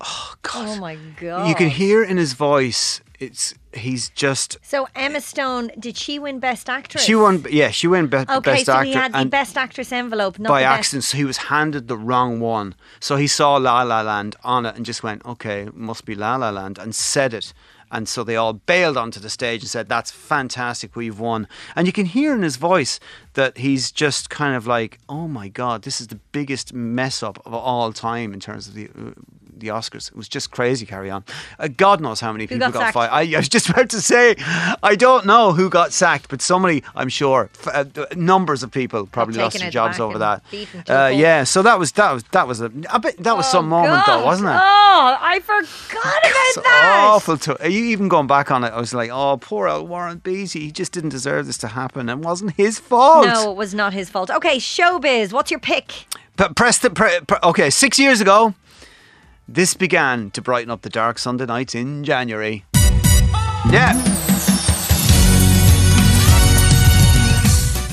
Oh 0.00 0.34
god. 0.42 0.68
Oh 0.68 0.80
my 0.80 0.96
god! 1.20 1.48
You 1.48 1.54
can 1.54 1.70
hear 1.70 2.02
in 2.02 2.16
his 2.16 2.32
voice, 2.32 3.00
it's 3.20 3.54
he's 3.72 4.08
just. 4.10 4.58
So 4.62 4.88
Emma 4.94 5.20
Stone, 5.20 5.70
did 5.78 5.96
she 5.96 6.18
win 6.18 6.40
Best 6.40 6.68
Actress? 6.68 7.04
She 7.04 7.14
won, 7.14 7.44
yeah, 7.48 7.70
she 7.70 7.86
won 7.86 8.08
be- 8.08 8.18
Okay, 8.18 8.40
Best 8.40 8.66
so 8.66 8.72
Actor. 8.74 8.84
he 8.86 8.92
had 8.92 9.12
the 9.12 9.26
Best 9.26 9.56
Actress 9.56 9.92
envelope, 9.92 10.38
not 10.38 10.48
by 10.48 10.60
the 10.62 10.66
best- 10.66 10.78
accident. 10.78 11.04
So 11.04 11.16
he 11.16 11.24
was 11.24 11.36
handed 11.36 11.88
the 11.88 11.96
wrong 11.96 12.40
one. 12.40 12.74
So 13.00 13.16
he 13.16 13.26
saw 13.26 13.56
La 13.56 13.82
La 13.82 14.02
Land 14.02 14.36
on 14.42 14.66
it 14.66 14.74
and 14.76 14.84
just 14.84 15.02
went, 15.02 15.24
okay, 15.24 15.68
must 15.72 16.04
be 16.04 16.14
La 16.14 16.36
La 16.36 16.50
Land, 16.50 16.78
and 16.78 16.94
said 16.94 17.32
it. 17.32 17.54
And 17.90 18.08
so 18.08 18.24
they 18.24 18.36
all 18.36 18.52
bailed 18.52 18.96
onto 18.96 19.20
the 19.20 19.30
stage 19.30 19.62
and 19.62 19.70
said, 19.70 19.88
that's 19.88 20.10
fantastic, 20.10 20.96
we've 20.96 21.20
won. 21.20 21.46
And 21.74 21.86
you 21.86 21.92
can 21.92 22.06
hear 22.06 22.34
in 22.34 22.42
his 22.42 22.56
voice 22.56 22.98
that 23.34 23.58
he's 23.58 23.92
just 23.92 24.28
kind 24.28 24.56
of 24.56 24.66
like, 24.66 24.98
oh 25.08 25.28
my 25.28 25.48
God, 25.48 25.82
this 25.82 26.00
is 26.00 26.08
the 26.08 26.20
biggest 26.32 26.72
mess 26.72 27.22
up 27.22 27.40
of 27.46 27.54
all 27.54 27.92
time 27.92 28.32
in 28.32 28.40
terms 28.40 28.68
of 28.68 28.74
the. 28.74 28.88
Uh, 28.88 29.12
The 29.58 29.68
Oscars. 29.68 30.08
It 30.10 30.16
was 30.16 30.28
just 30.28 30.50
crazy. 30.50 30.84
Carry 30.86 31.10
on. 31.10 31.24
Uh, 31.58 31.68
God 31.68 32.00
knows 32.00 32.20
how 32.20 32.32
many 32.32 32.46
people 32.46 32.70
got 32.70 32.74
got, 32.74 32.92
fired. 32.94 33.10
I, 33.10 33.34
I 33.34 33.38
was 33.38 33.48
just 33.56 33.68
about 33.68 33.88
to 33.90 34.00
say, 34.00 34.36
I 34.82 34.94
don't 34.96 35.24
know 35.26 35.52
who 35.52 35.70
got 35.70 35.92
sacked, 35.92 36.28
but 36.28 36.42
somebody, 36.42 36.82
I'm 36.94 37.08
sure, 37.08 37.48
f- 37.66 37.68
uh, 37.96 38.06
numbers 38.14 38.62
of 38.62 38.70
people 38.70 39.06
probably 39.06 39.36
lost 39.38 39.58
their 39.58 39.70
jobs 39.70 39.98
over 40.00 40.18
that. 40.18 40.42
Uh, 40.88 41.06
yeah, 41.14 41.44
so 41.44 41.62
that 41.62 41.78
was 41.78 41.92
that 41.92 42.12
was 42.12 42.22
that 42.32 42.46
was 42.46 42.60
a, 42.60 42.70
I 42.90 42.98
bet 42.98 43.16
that 43.18 43.36
was 43.36 43.50
some 43.50 43.68
moment 43.68 44.04
God. 44.06 44.20
though, 44.20 44.24
wasn't 44.24 44.48
it? 44.50 44.56
Oh, 44.60 45.16
I 45.20 45.40
forgot 45.40 45.64
about 46.02 46.22
It's 46.24 46.56
that. 46.56 47.04
awful 47.08 47.36
to. 47.38 47.62
Are 47.62 47.68
you 47.68 47.84
even 47.86 48.08
going 48.08 48.26
back 48.26 48.50
on 48.50 48.64
it? 48.64 48.72
I 48.72 48.78
was 48.78 48.92
like, 48.94 49.10
oh, 49.12 49.38
poor 49.40 49.68
old 49.68 49.88
Warren 49.88 50.18
Beatty. 50.18 50.60
He 50.60 50.70
just 50.72 50.92
didn't 50.92 51.10
deserve 51.10 51.46
this 51.46 51.58
to 51.58 51.68
happen. 51.68 52.08
It 52.08 52.18
wasn't 52.18 52.52
his 52.52 52.78
fault. 52.78 53.26
No, 53.26 53.50
it 53.52 53.56
was 53.56 53.74
not 53.74 53.92
his 53.92 54.10
fault. 54.10 54.30
Okay, 54.30 54.56
showbiz. 54.58 55.32
What's 55.32 55.50
your 55.50 55.60
pick? 55.60 56.06
P- 56.36 56.48
press 56.54 56.78
the. 56.78 56.90
Pre- 56.90 57.20
pre- 57.26 57.38
okay, 57.42 57.70
six 57.70 57.98
years 57.98 58.20
ago, 58.20 58.54
this 59.48 59.74
began 59.74 60.30
to 60.32 60.42
brighten 60.42 60.70
up 60.70 60.82
the 60.82 60.90
dark 60.90 61.18
Sunday 61.18 61.46
nights 61.46 61.74
in 61.74 62.04
January. 62.04 62.64
Yeah. 63.70 63.92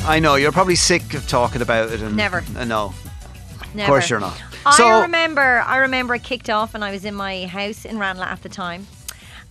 I 0.05 0.19
know 0.21 0.35
you're 0.35 0.51
probably 0.51 0.75
sick 0.75 1.13
of 1.13 1.27
talking 1.27 1.61
about 1.61 1.91
it. 1.91 2.01
And, 2.01 2.15
Never. 2.17 2.43
Uh, 2.57 2.65
no, 2.65 2.93
Never. 3.73 3.81
of 3.81 3.87
course 3.87 4.09
you're 4.09 4.19
not. 4.19 4.41
I 4.65 4.75
so 4.75 5.01
remember. 5.01 5.63
I 5.65 5.77
remember 5.77 6.15
it 6.15 6.23
kicked 6.23 6.49
off, 6.49 6.75
and 6.75 6.83
I 6.83 6.91
was 6.91 7.05
in 7.05 7.15
my 7.15 7.45
house 7.47 7.85
in 7.85 7.97
Ranelagh 7.99 8.29
at 8.31 8.43
the 8.43 8.49
time, 8.49 8.85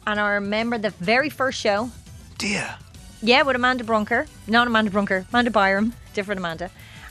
and 0.07 0.21
I 0.21 0.31
remember 0.33 0.79
the 0.79 0.91
very 0.91 1.31
first 1.31 1.59
show. 1.59 1.91
dear. 2.39 2.77
Yeah, 3.25 3.43
with 3.43 3.55
Amanda 3.55 3.85
Brunker, 3.85 4.27
not 4.49 4.67
Amanda 4.67 4.91
Brunker, 4.91 5.25
Amanda 5.31 5.51
Byram, 5.53 5.95
different 6.13 6.41
Amanda, 6.41 6.71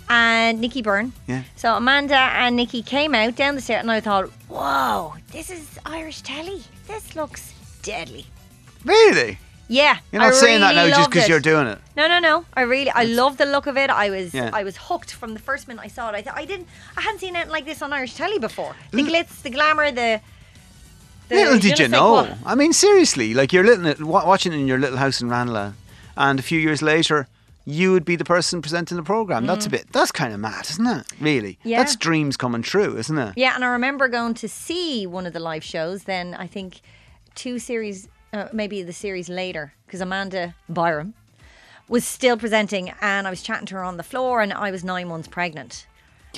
and 0.09 0.59
Nikki 0.59 0.81
Byrne. 0.81 1.13
Yeah. 1.27 1.43
So 1.55 1.75
Amanda 1.75 2.15
and 2.15 2.55
Nikki 2.55 2.81
came 2.81 3.15
out 3.15 3.35
down 3.35 3.55
the 3.55 3.61
stairs, 3.61 3.81
and 3.81 3.91
I 3.91 3.99
thought, 4.01 4.29
"Whoa, 4.49 5.13
this 5.31 5.49
is 5.49 5.79
Irish 5.85 6.21
telly. 6.21 6.63
This 6.87 7.15
looks 7.15 7.53
deadly." 7.83 8.25
Really? 8.83 9.37
Yeah, 9.67 9.99
You're 10.11 10.21
not 10.21 10.33
I 10.33 10.35
saying 10.35 10.59
that 10.59 10.75
now 10.75 10.89
just 10.89 11.09
because 11.09 11.29
you're 11.29 11.39
doing 11.39 11.65
it. 11.67 11.79
No, 11.95 12.05
no, 12.09 12.19
no. 12.19 12.43
I 12.55 12.61
really, 12.63 12.89
I 12.89 13.03
love 13.05 13.37
the 13.37 13.45
look 13.45 13.67
of 13.67 13.77
it. 13.77 13.89
I 13.89 14.09
was, 14.09 14.33
Yeah. 14.33 14.49
I 14.51 14.65
was 14.65 14.75
hooked 14.75 15.13
from 15.13 15.33
the 15.33 15.39
first 15.39 15.65
minute 15.69 15.81
I 15.81 15.87
saw 15.87 16.09
it. 16.09 16.15
I 16.15 16.21
thought 16.21 16.37
I 16.37 16.43
didn't, 16.43 16.67
I 16.97 17.01
hadn't 17.01 17.19
seen 17.19 17.37
anything 17.37 17.53
like 17.53 17.63
this 17.63 17.81
on 17.81 17.93
Irish 17.93 18.15
telly 18.15 18.37
before. 18.37 18.75
The 18.91 19.03
glitz, 19.03 19.41
the 19.43 19.49
glamour, 19.49 19.89
the. 19.91 20.19
the 21.29 21.35
Little 21.35 21.59
did 21.59 21.79
you 21.79 21.87
know. 21.87 22.25
quoi. 22.25 22.35
I 22.45 22.55
mean, 22.55 22.73
seriously, 22.73 23.33
like 23.33 23.53
you're 23.53 23.63
little, 23.63 24.05
wa- 24.05 24.25
watching 24.27 24.51
it 24.51 24.57
in 24.57 24.67
your 24.67 24.77
little 24.77 24.97
house 24.97 25.21
in 25.21 25.29
Ranelagh, 25.29 25.71
and 26.17 26.37
a 26.37 26.43
few 26.43 26.59
years 26.59 26.81
later, 26.81 27.29
you 27.65 27.91
would 27.91 28.05
be 28.05 28.15
the 28.15 28.25
person 28.25 28.61
presenting 28.61 28.97
the 28.97 29.03
program. 29.03 29.45
That's 29.45 29.65
a 29.65 29.69
bit. 29.69 29.91
That's 29.91 30.11
kind 30.11 30.33
of 30.33 30.39
mad, 30.39 30.67
isn't 30.69 30.87
it? 30.87 31.05
Really. 31.19 31.53
Mm. 31.53 31.57
Yeah. 31.63 31.77
That's 31.77 31.95
dreams 31.95 32.37
coming 32.37 32.61
true, 32.61 32.97
isn't 32.97 33.17
it? 33.17 33.33
Yeah, 33.35 33.53
and 33.55 33.63
I 33.63 33.67
remember 33.67 34.07
going 34.07 34.33
to 34.35 34.47
see 34.47 35.05
one 35.05 35.25
of 35.25 35.33
the 35.33 35.39
live 35.39 35.63
shows. 35.63 36.03
Then 36.03 36.33
I 36.33 36.47
think 36.47 36.81
two 37.35 37.59
series, 37.59 38.07
uh, 38.33 38.47
maybe 38.51 38.81
the 38.83 38.93
series 38.93 39.29
later, 39.29 39.73
because 39.85 40.01
Amanda 40.01 40.55
Byram 40.69 41.13
was 41.87 42.05
still 42.05 42.37
presenting, 42.37 42.93
and 43.01 43.27
I 43.27 43.29
was 43.29 43.41
chatting 43.43 43.65
to 43.67 43.75
her 43.75 43.83
on 43.83 43.97
the 43.97 44.03
floor, 44.03 44.41
and 44.41 44.53
I 44.53 44.71
was 44.71 44.83
nine 44.83 45.07
months 45.09 45.27
pregnant. 45.27 45.87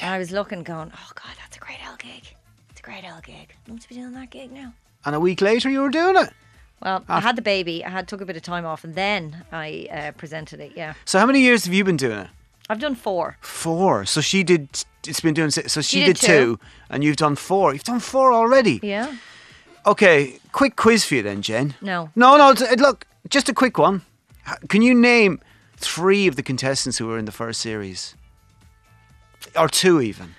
And 0.02 0.12
I 0.12 0.18
was 0.18 0.32
looking, 0.32 0.64
going, 0.64 0.92
"Oh 0.94 1.12
God, 1.14 1.34
that's 1.40 1.58
a 1.58 1.60
great 1.60 1.78
L 1.86 1.96
gig. 1.98 2.36
It's 2.72 2.80
a 2.80 2.84
great 2.84 3.04
L 3.04 3.22
gig. 3.24 3.54
I 3.68 3.70
want 3.70 3.82
to 3.84 3.90
be 3.90 3.96
doing 3.96 4.14
that 4.14 4.32
gig 4.32 4.52
now." 4.52 4.74
And 5.06 5.16
a 5.16 5.20
week 5.20 5.42
later, 5.42 5.70
you 5.70 5.82
were 5.82 5.90
doing 5.90 6.16
it. 6.18 6.34
Well, 6.84 7.04
I 7.08 7.22
had 7.22 7.36
the 7.36 7.42
baby. 7.42 7.84
I 7.86 7.90
had 7.90 8.08
took 8.08 8.22
a 8.22 8.26
bit 8.26 8.36
of 8.36 8.42
time 8.42 8.66
off, 8.66 8.84
and 8.84 8.96
then 8.96 9.46
I 9.52 9.88
uh, 9.92 10.12
presented 10.12 10.60
it. 10.60 10.74
Yeah, 10.76 10.94
So 11.06 11.20
how 11.20 11.26
many 11.26 11.40
years 11.42 11.66
have 11.66 11.74
you 11.74 11.84
been 11.84 11.98
doing 11.98 12.20
it? 12.20 12.28
I've 12.70 12.80
done 12.80 12.96
four. 12.96 13.38
Four. 13.42 14.06
So 14.06 14.22
she 14.22 14.44
did. 14.44 14.68
It's 15.08 15.20
been 15.20 15.34
doing. 15.34 15.52
So 15.52 15.82
she, 15.82 16.00
did, 16.00 16.16
did 16.16 16.16
two, 16.18 16.28
two. 16.28 16.60
and 16.90 17.04
you've 17.04 17.18
done 17.18 17.36
four. 17.36 17.74
You've 17.74 17.84
done 17.84 18.00
four 18.00 18.32
already. 18.34 18.80
Yeah. 18.82 19.16
Okay, 19.86 20.40
quick 20.54 20.76
quiz 20.78 21.04
for 21.04 21.16
you 21.16 21.22
then, 21.24 21.42
Jen. 21.42 21.76
No. 21.82 22.10
No, 22.16 22.38
no. 22.38 22.54
Look, 22.78 23.06
just 23.30 23.50
a 23.50 23.54
quick 23.54 23.78
one. 23.78 24.02
Can 24.70 24.82
you 24.82 24.94
name 24.94 25.40
three 25.78 26.28
of 26.28 26.36
the 26.36 26.44
contestants 26.44 26.98
who 26.98 27.08
were 27.08 27.18
in 27.18 27.26
the 27.26 27.32
first 27.32 27.60
series, 27.62 28.16
or 29.58 29.68
two 29.68 30.02
even? 30.02 30.36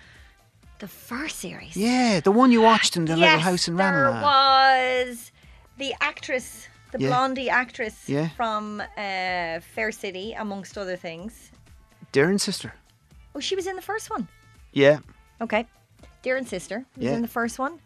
The 0.79 0.89
first 0.89 1.39
series. 1.39 1.77
Yeah, 1.77 2.21
the 2.21 2.33
one 2.33 2.51
you 2.51 2.61
watched 2.61 2.97
in 2.97 3.05
the 3.05 3.17
yes, 3.17 3.21
little 3.21 3.41
house 3.41 3.69
in 3.69 3.77
Ranelagh. 3.77 4.13
there 4.13 4.23
was 4.23 5.31
the 5.79 5.95
actress 6.01 6.69
the 6.93 7.01
Yeah. 7.01 7.09
blondie 7.09 7.51
actress 7.51 8.09
Yeah. 8.09 8.29
from 8.37 8.81
uh, 8.81 9.59
Fair 9.75 9.91
City, 9.91 10.33
amongst 10.35 10.79
other 10.79 10.97
things. 10.97 11.51
Doireann's 12.13 12.45
sister. 12.45 12.73
Oh, 13.35 13.41
she 13.41 13.57
was 13.57 13.67
in 13.67 13.75
the 13.75 13.83
first 13.83 14.11
one. 14.11 14.29
Yeah. 14.73 14.99
Okay. 15.41 15.67
Doireann 16.23 16.47
Sister 16.47 16.85
was 16.97 17.05
Yeah. 17.05 17.15
in 17.17 17.23
the 17.23 17.29
first 17.29 17.59
one. 17.59 17.81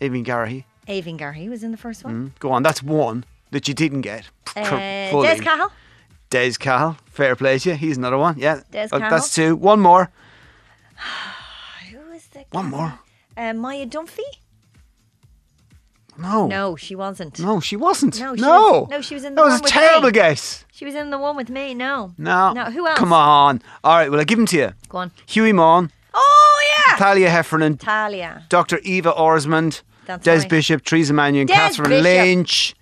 Aoibhín 0.00 0.24
Garrihy. 0.24 0.64
Aoibhín 0.88 1.16
Garrihy 1.18 1.48
was 1.48 1.62
in 1.62 1.70
the 1.70 1.76
first 1.76 2.02
one. 2.04 2.14
Mm. 2.32 2.38
Go 2.40 2.50
on. 2.50 2.62
That's 2.64 2.82
one 2.82 3.24
that 3.52 3.68
you 3.68 3.74
didn't 3.74 4.00
get. 4.02 4.28
Uh, 4.56 4.64
fully. 5.10 5.28
Des 5.28 5.40
Cahill. 5.40 5.70
Des 6.30 6.52
Cahill. 6.58 6.96
Fair 7.06 7.36
play 7.36 7.58
to 7.60 7.70
you. 7.70 7.76
He's 7.76 7.96
another 7.96 8.18
one. 8.18 8.36
Yeah. 8.38 8.60
Des 8.72 8.88
Uh, 8.90 8.98
Cahill. 8.98 9.10
That's 9.10 9.32
two. 9.34 9.54
One 9.56 9.78
more. 9.80 10.10
Who 11.90 11.98
was 12.10 12.26
the 12.32 12.44
One 12.50 12.70
more. 12.70 12.98
Uh, 13.36 13.52
Maia 13.52 13.86
Dunphy? 13.86 14.28
No. 16.18 16.46
No, 16.46 16.76
she 16.76 16.94
wasn't. 16.94 17.38
No, 17.40 17.60
she 17.60 17.76
wasn't. 17.76 18.18
No, 18.20 18.34
she 18.36 18.42
no. 18.42 18.80
was- 18.82 18.90
no, 18.90 19.00
she 19.00 19.14
was 19.14 19.24
in 19.24 19.34
the 19.34 19.42
That 19.42 19.50
was 19.50 19.60
a 19.60 19.64
terrible 19.64 20.10
guess. 20.10 20.64
She 20.72 20.84
was 20.84 20.94
in 20.94 21.10
the 21.10 21.18
one 21.18 21.36
with 21.36 21.48
me. 21.50 21.74
No. 21.74 22.12
No. 22.18 22.52
No. 22.52 22.64
Who 22.66 22.86
else? 22.86 22.98
Come 22.98 23.12
on. 23.12 23.62
All 23.82 23.96
right. 23.96 24.10
Well, 24.10 24.20
I 24.20 24.24
give 24.24 24.38
him 24.38 24.46
to 24.46 24.56
you. 24.56 24.72
Go 24.88 24.98
on. 24.98 25.12
Hughie 25.26 25.52
Maughan, 25.52 25.90
Oh 26.12 26.72
yeah. 26.88 26.96
Thalia 26.96 27.30
Heffernan, 27.30 27.76
Thalia. 27.78 28.44
Dr. 28.48 28.78
Eva 28.84 29.12
Orsmond, 29.12 29.82
That's 30.06 30.24
Des 30.24 30.38
right. 30.38 30.48
Bishop, 30.48 30.84
Teresa 30.84 31.12
Mannion, 31.12 31.46
Des 31.46 31.54
Katherine 31.54 31.90
Bishop. 31.90 32.04
Lynch, 32.04 32.74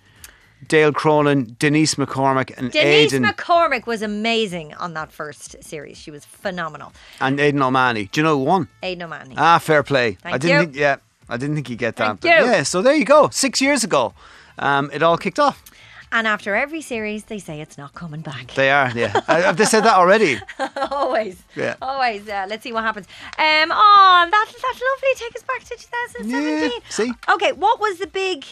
Dayl 0.67 0.93
Cronin, 0.93 1.55
Denise 1.59 1.95
McCormack, 1.95 2.55
and 2.57 2.71
Denise 2.71 3.13
Aidan 3.13 3.23
McCormack 3.31 3.85
was 3.87 4.01
amazing 4.01 4.73
on 4.75 4.93
that 4.93 5.11
first 5.11 5.61
series. 5.63 5.97
She 5.97 6.09
was 6.11 6.23
phenomenal. 6.25 6.93
and 7.19 7.39
Aidan 7.39 7.61
O'Mahony. 7.61 8.05
Do 8.11 8.19
you 8.21 8.23
know 8.23 8.37
who 8.37 8.43
won? 8.45 8.67
Aidan 8.81 9.03
O'Mahony. 9.03 9.35
Ah, 9.37 9.57
fair 9.59 9.83
play. 9.83 10.17
I 10.23 10.29
Thank 10.31 10.41
didn't 10.41 10.49
you. 10.59 10.65
think. 10.65 10.75
Yeah, 10.77 10.95
I 11.33 11.37
didn't 11.37 11.55
think 11.55 11.69
you'd 11.69 11.79
get 11.79 11.95
that. 11.95 12.19
Thank 12.19 12.23
you. 12.23 12.29
Yeah. 12.51 12.63
So 12.63 12.81
there 12.81 12.93
you 12.95 13.05
go. 13.05 13.29
Six 13.29 13.59
years 13.59 13.83
ago, 13.83 14.13
um, 14.59 14.89
it 14.93 15.01
all 15.01 15.17
kicked 15.17 15.39
off. 15.39 15.63
And 16.11 16.27
after 16.27 16.53
every 16.53 16.81
series, 16.81 17.23
they 17.23 17.39
say 17.39 17.59
it's 17.59 17.75
not 17.75 17.95
coming 17.95 18.21
back. 18.21 18.53
They 18.53 18.69
are. 18.69 18.91
Yeah. 18.91 19.19
Uh, 19.27 19.41
Have 19.41 19.57
they 19.57 19.65
said 19.65 19.81
that 19.81 19.95
already? 19.95 20.39
always. 20.91 21.41
Yeah. 21.55 21.75
Always. 21.81 22.29
Uh, 22.29 22.45
let's 22.47 22.61
see 22.61 22.71
what 22.71 22.83
happens. 22.83 23.07
Um. 23.39 23.71
Oh, 23.71 24.27
that, 24.29 24.45
that's 24.47 24.81
lovely. 24.89 25.13
Take 25.15 25.35
us 25.35 25.43
back 25.43 25.63
to 25.63 25.75
2017. 25.75 26.61
Yeah, 26.61 26.69
see? 26.89 27.11
Okay. 27.33 27.51
What 27.53 27.79
was 27.79 27.97
the 27.97 28.05
big 28.05 28.45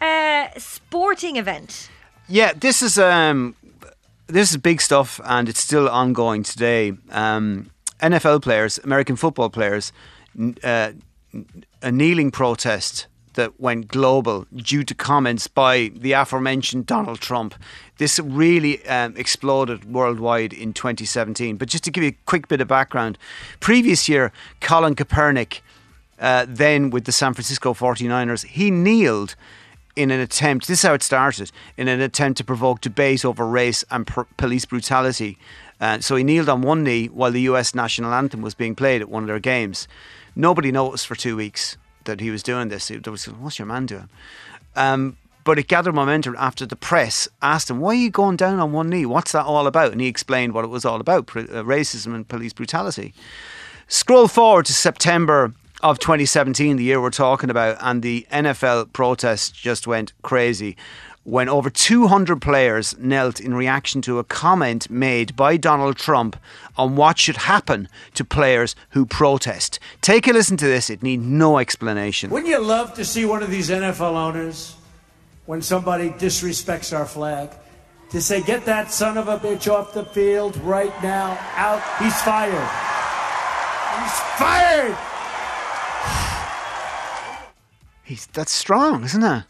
uh, 0.00 0.48
sporting 0.56 1.36
event? 1.36 1.90
Yeah, 2.28 2.54
this 2.54 2.80
is 2.80 2.96
um, 2.96 3.56
this 4.26 4.50
is 4.50 4.56
big 4.56 4.80
stuff, 4.80 5.20
and 5.24 5.50
it's 5.50 5.60
still 5.60 5.90
ongoing 5.90 6.42
today. 6.42 6.94
Um, 7.10 7.70
NFL 8.00 8.40
players, 8.40 8.78
American 8.78 9.16
football 9.16 9.50
players, 9.50 9.92
uh, 10.64 10.92
a 11.82 11.92
kneeling 11.92 12.30
protest 12.30 13.06
that 13.34 13.58
went 13.60 13.88
global 13.88 14.46
due 14.54 14.84
to 14.84 14.94
comments 14.94 15.46
by 15.46 15.90
the 15.94 16.12
aforementioned 16.12 16.86
Donald 16.86 17.20
Trump. 17.20 17.54
This 17.98 18.18
really 18.18 18.86
um, 18.86 19.16
exploded 19.16 19.90
worldwide 19.90 20.52
in 20.52 20.72
2017. 20.72 21.56
But 21.56 21.68
just 21.68 21.84
to 21.84 21.90
give 21.90 22.04
you 22.04 22.10
a 22.10 22.18
quick 22.26 22.48
bit 22.48 22.60
of 22.60 22.68
background, 22.68 23.18
previous 23.60 24.08
year, 24.08 24.32
Colin 24.60 24.94
Kaepernick, 24.94 25.60
uh, 26.18 26.46
then 26.48 26.90
with 26.90 27.04
the 27.04 27.12
San 27.12 27.34
Francisco 27.34 27.74
49ers, 27.74 28.44
he 28.44 28.70
kneeled 28.70 29.34
in 29.94 30.10
an 30.10 30.20
attempt, 30.20 30.68
this 30.68 30.78
is 30.78 30.88
how 30.88 30.94
it 30.94 31.02
started, 31.02 31.52
in 31.76 31.88
an 31.88 32.00
attempt 32.00 32.38
to 32.38 32.44
provoke 32.44 32.80
debate 32.80 33.24
over 33.24 33.46
race 33.46 33.84
and 33.90 34.06
police 34.36 34.64
brutality. 34.64 35.38
Uh, 35.82 35.98
so 35.98 36.14
he 36.14 36.22
kneeled 36.22 36.48
on 36.48 36.62
one 36.62 36.84
knee 36.84 37.08
while 37.08 37.32
the 37.32 37.40
US 37.42 37.74
national 37.74 38.14
anthem 38.14 38.40
was 38.40 38.54
being 38.54 38.76
played 38.76 39.00
at 39.00 39.08
one 39.08 39.24
of 39.24 39.26
their 39.26 39.40
games. 39.40 39.88
Nobody 40.36 40.70
noticed 40.70 41.08
for 41.08 41.16
two 41.16 41.36
weeks 41.36 41.76
that 42.04 42.20
he 42.20 42.30
was 42.30 42.44
doing 42.44 42.68
this. 42.68 42.86
There 42.86 43.10
was, 43.10 43.24
what's 43.24 43.58
your 43.58 43.66
man 43.66 43.86
doing? 43.86 44.08
Um, 44.76 45.16
but 45.42 45.58
it 45.58 45.66
gathered 45.66 45.96
momentum 45.96 46.36
after 46.38 46.64
the 46.64 46.76
press 46.76 47.28
asked 47.42 47.68
him, 47.68 47.80
Why 47.80 47.90
are 47.90 47.94
you 47.94 48.10
going 48.10 48.36
down 48.36 48.60
on 48.60 48.70
one 48.70 48.90
knee? 48.90 49.06
What's 49.06 49.32
that 49.32 49.44
all 49.44 49.66
about? 49.66 49.90
And 49.90 50.00
he 50.00 50.06
explained 50.06 50.54
what 50.54 50.64
it 50.64 50.68
was 50.68 50.84
all 50.84 51.00
about 51.00 51.24
uh, 51.36 51.64
racism 51.64 52.14
and 52.14 52.28
police 52.28 52.52
brutality. 52.52 53.12
Scroll 53.88 54.28
forward 54.28 54.66
to 54.66 54.72
September 54.72 55.52
of 55.82 55.98
2017, 55.98 56.76
the 56.76 56.84
year 56.84 57.02
we're 57.02 57.10
talking 57.10 57.50
about, 57.50 57.76
and 57.80 58.02
the 58.02 58.24
NFL 58.30 58.92
protest 58.92 59.52
just 59.52 59.88
went 59.88 60.12
crazy 60.22 60.76
when 61.24 61.48
over 61.48 61.70
200 61.70 62.42
players 62.42 62.98
knelt 62.98 63.38
in 63.38 63.54
reaction 63.54 64.02
to 64.02 64.18
a 64.18 64.24
comment 64.24 64.90
made 64.90 65.36
by 65.36 65.56
Donald 65.56 65.96
Trump 65.96 66.36
on 66.76 66.96
what 66.96 67.18
should 67.18 67.36
happen 67.36 67.88
to 68.14 68.24
players 68.24 68.74
who 68.90 69.06
protest. 69.06 69.78
Take 70.00 70.26
a 70.26 70.32
listen 70.32 70.56
to 70.56 70.66
this, 70.66 70.90
it 70.90 71.02
needs 71.02 71.24
no 71.24 71.58
explanation. 71.58 72.30
Wouldn't 72.30 72.50
you 72.50 72.60
love 72.60 72.94
to 72.94 73.04
see 73.04 73.24
one 73.24 73.42
of 73.42 73.50
these 73.50 73.70
NFL 73.70 74.14
owners, 74.14 74.74
when 75.46 75.62
somebody 75.62 76.10
disrespects 76.10 76.96
our 76.96 77.06
flag, 77.06 77.50
to 78.10 78.20
say, 78.20 78.42
get 78.42 78.64
that 78.66 78.90
son 78.90 79.16
of 79.16 79.28
a 79.28 79.38
bitch 79.38 79.72
off 79.72 79.94
the 79.94 80.04
field 80.04 80.56
right 80.58 80.92
now, 81.02 81.38
out, 81.54 81.82
he's 82.02 82.20
fired. 82.22 82.68
He's 84.00 84.20
fired! 84.38 84.96
He's, 88.04 88.26
that's 88.26 88.52
strong, 88.52 89.04
isn't 89.04 89.22
it? 89.22 89.44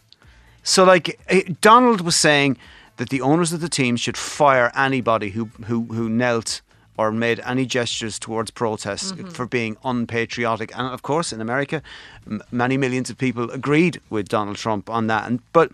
So, 0.62 0.84
like, 0.84 1.20
eh, 1.28 1.42
Donald 1.60 2.00
was 2.00 2.16
saying 2.16 2.56
that 2.96 3.08
the 3.08 3.20
owners 3.20 3.52
of 3.52 3.60
the 3.60 3.68
team 3.68 3.96
should 3.96 4.16
fire 4.16 4.70
anybody 4.76 5.30
who, 5.30 5.46
who, 5.66 5.84
who 5.84 6.08
knelt 6.08 6.60
or 6.96 7.10
made 7.10 7.40
any 7.40 7.64
gestures 7.64 8.18
towards 8.18 8.50
protests 8.50 9.12
for 9.32 9.46
being 9.46 9.76
unpatriotic. 9.84 10.76
And 10.76 10.86
of 10.86 11.02
course, 11.02 11.32
in 11.32 11.40
America, 11.40 11.82
m- 12.26 12.42
many 12.52 12.76
millions 12.76 13.08
of 13.10 13.16
people 13.16 13.50
agreed 13.50 14.00
with 14.10 14.28
Donald 14.28 14.56
Trump 14.56 14.90
on 14.90 15.06
that. 15.06 15.26
And 15.26 15.40
but 15.52 15.72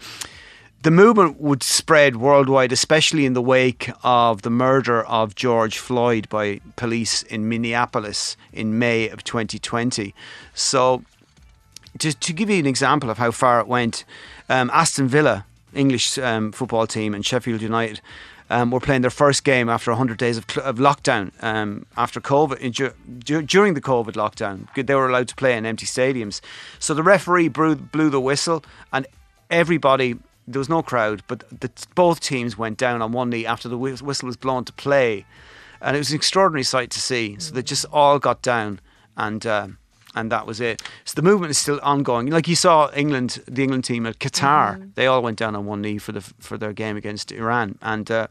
the 0.82 0.92
movement 0.92 1.40
would 1.40 1.64
spread 1.64 2.16
worldwide, 2.16 2.70
especially 2.70 3.26
in 3.26 3.32
the 3.32 3.42
wake 3.42 3.90
of 4.04 4.42
the 4.42 4.50
murder 4.50 5.04
of 5.04 5.34
George 5.34 5.78
Floyd 5.78 6.28
by 6.28 6.60
police 6.76 7.24
in 7.24 7.48
Minneapolis 7.48 8.36
in 8.52 8.78
May 8.78 9.08
of 9.08 9.24
2020. 9.24 10.14
So 10.54 11.02
to, 11.98 12.12
to 12.12 12.32
give 12.32 12.48
you 12.48 12.58
an 12.60 12.66
example 12.66 13.10
of 13.10 13.18
how 13.18 13.32
far 13.32 13.58
it 13.60 13.66
went, 13.66 14.04
um, 14.48 14.70
Aston 14.72 15.08
Villa, 15.08 15.44
English 15.74 16.18
um, 16.18 16.52
football 16.52 16.86
team, 16.86 17.14
and 17.14 17.24
Sheffield 17.24 17.62
United 17.62 18.00
um, 18.50 18.70
were 18.70 18.80
playing 18.80 19.02
their 19.02 19.10
first 19.10 19.44
game 19.44 19.68
after 19.68 19.90
100 19.90 20.18
days 20.18 20.38
of, 20.38 20.46
cl- 20.50 20.66
of 20.66 20.76
lockdown. 20.76 21.30
Um, 21.42 21.86
after 21.96 22.20
COVID, 22.20 23.24
dur- 23.24 23.42
during 23.42 23.74
the 23.74 23.80
COVID 23.80 24.12
lockdown, 24.12 24.66
they 24.74 24.94
were 24.94 25.08
allowed 25.08 25.28
to 25.28 25.34
play 25.34 25.56
in 25.56 25.66
empty 25.66 25.86
stadiums. 25.86 26.40
So 26.78 26.94
the 26.94 27.02
referee 27.02 27.48
blew, 27.48 27.76
blew 27.76 28.10
the 28.10 28.20
whistle, 28.20 28.64
and 28.92 29.06
everybody. 29.50 30.16
There 30.46 30.58
was 30.58 30.70
no 30.70 30.82
crowd, 30.82 31.22
but 31.28 31.44
the, 31.60 31.70
both 31.94 32.20
teams 32.20 32.56
went 32.56 32.78
down 32.78 33.02
on 33.02 33.12
one 33.12 33.28
knee 33.28 33.44
after 33.44 33.68
the 33.68 33.76
whistle 33.76 34.26
was 34.26 34.36
blown 34.36 34.64
to 34.64 34.72
play, 34.72 35.26
and 35.82 35.94
it 35.94 35.98
was 35.98 36.10
an 36.10 36.16
extraordinary 36.16 36.62
sight 36.62 36.90
to 36.92 37.00
see. 37.00 37.36
So 37.38 37.52
they 37.52 37.62
just 37.62 37.84
all 37.92 38.18
got 38.18 38.40
down, 38.40 38.80
and 39.14 39.44
um, 39.46 39.78
and 40.18 40.32
that 40.32 40.46
was 40.46 40.60
it. 40.60 40.82
So 41.04 41.14
the 41.14 41.22
movement 41.22 41.50
is 41.50 41.58
still 41.58 41.78
ongoing. 41.82 42.30
Like 42.30 42.48
you 42.48 42.56
saw 42.56 42.90
England, 42.94 43.42
the 43.46 43.62
England 43.62 43.84
team 43.84 44.06
at 44.06 44.18
Qatar, 44.18 44.92
they 44.94 45.06
all 45.06 45.22
went 45.22 45.38
down 45.38 45.54
on 45.54 45.66
one 45.66 45.80
knee 45.80 45.98
for 45.98 46.12
the 46.12 46.20
for 46.20 46.58
their 46.58 46.72
game 46.72 46.96
against 46.96 47.32
Iran, 47.32 47.78
and 47.82 48.10
uh, 48.10 48.26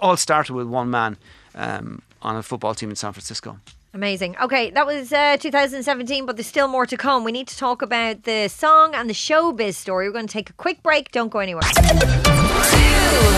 all 0.00 0.16
started 0.16 0.54
with 0.54 0.66
one 0.66 0.90
man 0.90 1.16
um, 1.54 2.02
on 2.22 2.36
a 2.36 2.42
football 2.42 2.74
team 2.74 2.90
in 2.90 2.96
San 2.96 3.12
Francisco. 3.12 3.58
Amazing. 3.92 4.36
Okay, 4.40 4.70
that 4.70 4.86
was 4.86 5.12
uh, 5.12 5.36
2017, 5.36 6.24
but 6.24 6.36
there's 6.36 6.46
still 6.46 6.68
more 6.68 6.86
to 6.86 6.96
come. 6.96 7.24
We 7.24 7.32
need 7.32 7.48
to 7.48 7.56
talk 7.56 7.82
about 7.82 8.22
the 8.22 8.46
song 8.48 8.94
and 8.94 9.10
the 9.10 9.14
showbiz 9.14 9.74
story. 9.74 10.06
We're 10.06 10.12
going 10.12 10.28
to 10.28 10.32
take 10.32 10.48
a 10.48 10.52
quick 10.52 10.80
break. 10.82 11.10
Don't 11.10 11.28
go 11.28 11.40
anywhere. 11.40 11.62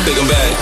Big 0.04 0.18
and 0.18 0.28
bad. 0.28 0.52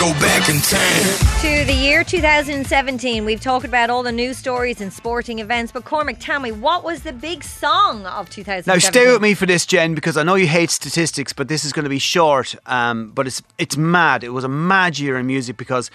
We 0.00 0.04
have 0.04 0.14
to 0.14 0.20
go 0.20 0.26
back 0.26 0.48
in 0.48 0.60
time. 0.60 1.40
to 1.40 1.64
the 1.64 1.76
year 1.76 2.04
2017. 2.04 3.24
We've 3.24 3.40
talked 3.40 3.64
about 3.64 3.90
all 3.90 4.02
the 4.02 4.12
news 4.12 4.36
stories 4.36 4.80
and 4.80 4.92
sporting 4.92 5.38
events, 5.38 5.72
but 5.72 5.84
Cormac, 5.84 6.18
tell 6.20 6.40
me, 6.40 6.52
what 6.52 6.84
was 6.84 7.02
the 7.02 7.12
big 7.12 7.42
song 7.42 8.06
of 8.06 8.28
2017? 8.30 8.66
Now 8.66 8.78
stay 8.78 9.10
with 9.10 9.22
me 9.22 9.34
for 9.34 9.46
this, 9.46 9.66
Jen, 9.66 9.94
because 9.94 10.16
I 10.16 10.22
know 10.22 10.34
you 10.34 10.46
hate 10.46 10.70
statistics, 10.70 11.32
but 11.32 11.48
this 11.48 11.64
is 11.64 11.72
going 11.72 11.84
to 11.84 11.90
be 11.90 11.98
short. 11.98 12.54
Um, 12.66 13.10
but 13.10 13.26
it's 13.26 13.42
it's 13.58 13.76
mad. 13.76 14.24
It 14.24 14.30
was 14.30 14.44
a 14.44 14.48
mad 14.48 14.98
year 14.98 15.18
in 15.18 15.26
music 15.26 15.56
because 15.56 15.90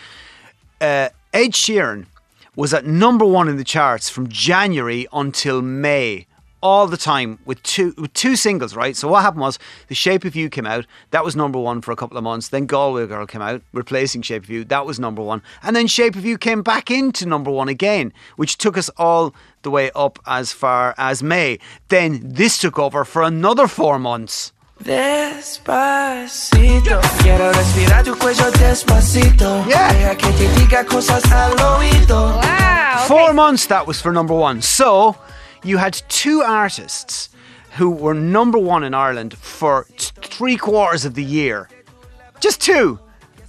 uh, 0.81 1.10
Ed 1.33 1.51
Sheeran 1.51 2.05
was 2.55 2.74
at 2.74 2.86
number 2.86 3.25
one 3.25 3.48
in 3.48 3.57
the 3.57 3.63
charts 3.63 4.10
from 4.10 4.27
January 4.27 5.07
until 5.13 5.62
May. 5.62 6.27
All 6.63 6.88
the 6.88 6.96
time 6.96 7.39
with 7.43 7.62
two 7.63 7.93
with 7.98 8.13
two 8.13 8.38
singles, 8.38 8.74
right? 8.74 8.96
So 8.96 9.10
what 9.10 9.22
happened 9.22 9.41
was 9.41 9.60
The 9.89 9.96
Shape 9.96 10.24
of 10.24 10.34
You 10.34 10.50
came 10.50 10.65
out. 10.65 10.86
That 11.12 11.25
was 11.25 11.36
number 11.36 11.60
one 11.60 11.82
for 11.82 11.91
a 11.91 11.98
couple 11.98 12.17
of 12.17 12.24
months. 12.24 12.48
Then 12.48 12.67
Galway 12.67 13.05
Girl 13.05 13.27
came 13.27 13.41
out, 13.41 13.62
replacing 13.74 14.22
Shape 14.22 14.43
of 14.43 14.50
You. 14.50 14.63
That 14.63 14.86
was 14.86 14.98
number 14.98 15.22
one. 15.22 15.41
And 15.62 15.75
then 15.75 15.88
Shape 15.88 16.15
of 16.15 16.24
You 16.24 16.38
came 16.38 16.63
back 16.63 16.89
into 16.89 17.25
number 17.25 17.51
one 17.51 17.67
again, 17.67 18.13
which 18.38 18.58
took 18.58 18.77
us 18.77 18.89
all 18.96 19.36
the 19.63 19.72
way 19.72 19.91
up 19.93 20.20
as 20.25 20.53
far 20.53 20.96
as 20.98 21.22
May. 21.22 21.60
Then 21.89 22.22
this 22.24 22.58
took 22.58 22.79
over 22.79 23.03
for 23.03 23.24
another 23.24 23.67
four 23.67 24.00
months. 24.00 24.53
Despacito, 24.82 25.91
quiero 27.22 27.51
respirar 27.51 28.05
tu 28.05 28.15
cuello 28.15 28.50
despacito. 28.51 29.65
Deja 29.65 30.15
que 30.15 30.32
te 30.32 30.48
diga 30.55 30.86
cosas 30.86 31.29
al 31.29 31.55
oído. 31.60 32.41
Four 33.08 33.34
months 33.34 33.65
that 33.67 33.86
was 33.86 34.00
for 34.00 34.13
number 34.13 34.34
one. 34.34 34.62
So 34.62 35.17
you 35.63 35.77
had 35.77 35.93
two 36.10 36.41
artists 36.41 37.29
who 37.77 37.89
were 37.89 38.13
number 38.13 38.58
one 38.60 38.84
in 38.84 38.93
Ireland 38.93 39.36
for 39.38 39.86
t- 39.98 40.12
three 40.22 40.58
quarters 40.58 41.05
of 41.05 41.13
the 41.15 41.24
year. 41.24 41.70
Just 42.39 42.62
two 42.62 43.00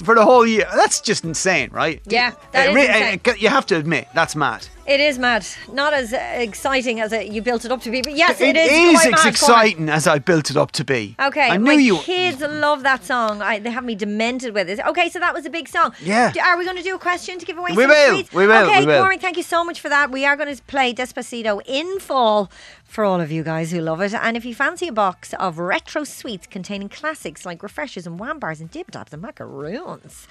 for 0.02 0.14
the 0.14 0.24
whole 0.24 0.46
year. 0.46 0.66
That's 0.74 1.00
just 1.00 1.24
insane, 1.24 1.70
right? 1.72 2.00
Yeah, 2.06 2.32
that 2.52 2.68
Uh, 2.68 2.72
is 2.72 2.88
insane. 2.88 3.20
uh, 3.26 3.32
You 3.38 3.48
have 3.48 3.66
to 3.66 3.76
admit, 3.76 4.08
that's 4.14 4.34
mad. 4.36 4.66
It 4.86 5.00
is 5.00 5.18
mad. 5.18 5.46
Not 5.72 5.94
as 5.94 6.12
exciting 6.12 7.00
as 7.00 7.10
it, 7.12 7.28
you 7.28 7.40
built 7.40 7.64
it 7.64 7.72
up 7.72 7.80
to 7.82 7.90
be, 7.90 8.02
but 8.02 8.14
yes, 8.14 8.38
It 8.40 8.54
it 8.54 8.56
is. 8.56 8.70
is 8.70 9.00
quite 9.00 9.06
as 9.14 9.24
mad, 9.24 9.30
exciting 9.30 9.88
as 9.88 10.06
I 10.06 10.18
built 10.18 10.50
it 10.50 10.58
up 10.58 10.72
to 10.72 10.84
be. 10.84 11.16
Okay, 11.18 11.48
I 11.48 11.56
knew 11.56 11.64
my 11.64 11.72
you. 11.72 11.96
kids 11.98 12.40
love 12.42 12.82
that 12.82 13.02
song. 13.02 13.40
I, 13.40 13.58
they 13.60 13.70
have 13.70 13.82
me 13.84 13.94
demented 13.94 14.52
with 14.52 14.68
it. 14.68 14.80
Okay, 14.86 15.08
so 15.08 15.18
that 15.20 15.32
was 15.32 15.46
a 15.46 15.50
big 15.50 15.68
song. 15.68 15.94
Yeah. 16.02 16.32
D- 16.32 16.40
Are 16.40 16.58
we 16.58 16.64
going 16.66 16.76
to 16.76 16.82
do 16.82 16.94
a 16.94 16.98
question 16.98 17.38
to 17.38 17.46
give 17.46 17.56
away 17.56 17.70
We 17.74 17.82
some 17.84 17.88
will, 17.90 18.12
sweets? 18.14 18.32
we 18.34 18.46
will, 18.46 18.64
Okay, 18.66 18.80
we 18.80 18.86
will. 18.86 19.18
Thank 19.18 19.38
you 19.38 19.42
so 19.42 19.64
much 19.64 19.80
for 19.80 19.88
that. 19.88 20.10
We 20.10 20.26
are 20.26 20.36
going 20.36 20.54
to 20.54 20.62
play 20.64 20.92
Despacito 20.92 21.62
in 21.64 21.98
full 21.98 22.50
for 22.84 23.04
all 23.04 23.22
of 23.22 23.32
you 23.32 23.42
guys 23.42 23.70
who 23.70 23.80
love 23.80 24.02
it. 24.02 24.12
And 24.12 24.36
if 24.36 24.44
you 24.44 24.54
fancy 24.54 24.88
a 24.88 24.92
box 24.92 25.32
of 25.40 25.58
retro 25.58 26.04
sweets 26.04 26.46
containing 26.46 26.90
classics 26.90 27.46
like 27.46 27.62
refreshers 27.62 28.06
and 28.06 28.18
wham 28.20 28.38
bars 28.38 28.60
and 28.60 28.70
dip 28.70 28.90
dabs 28.90 29.14
and 29.14 29.22
macaroons, 29.22 30.28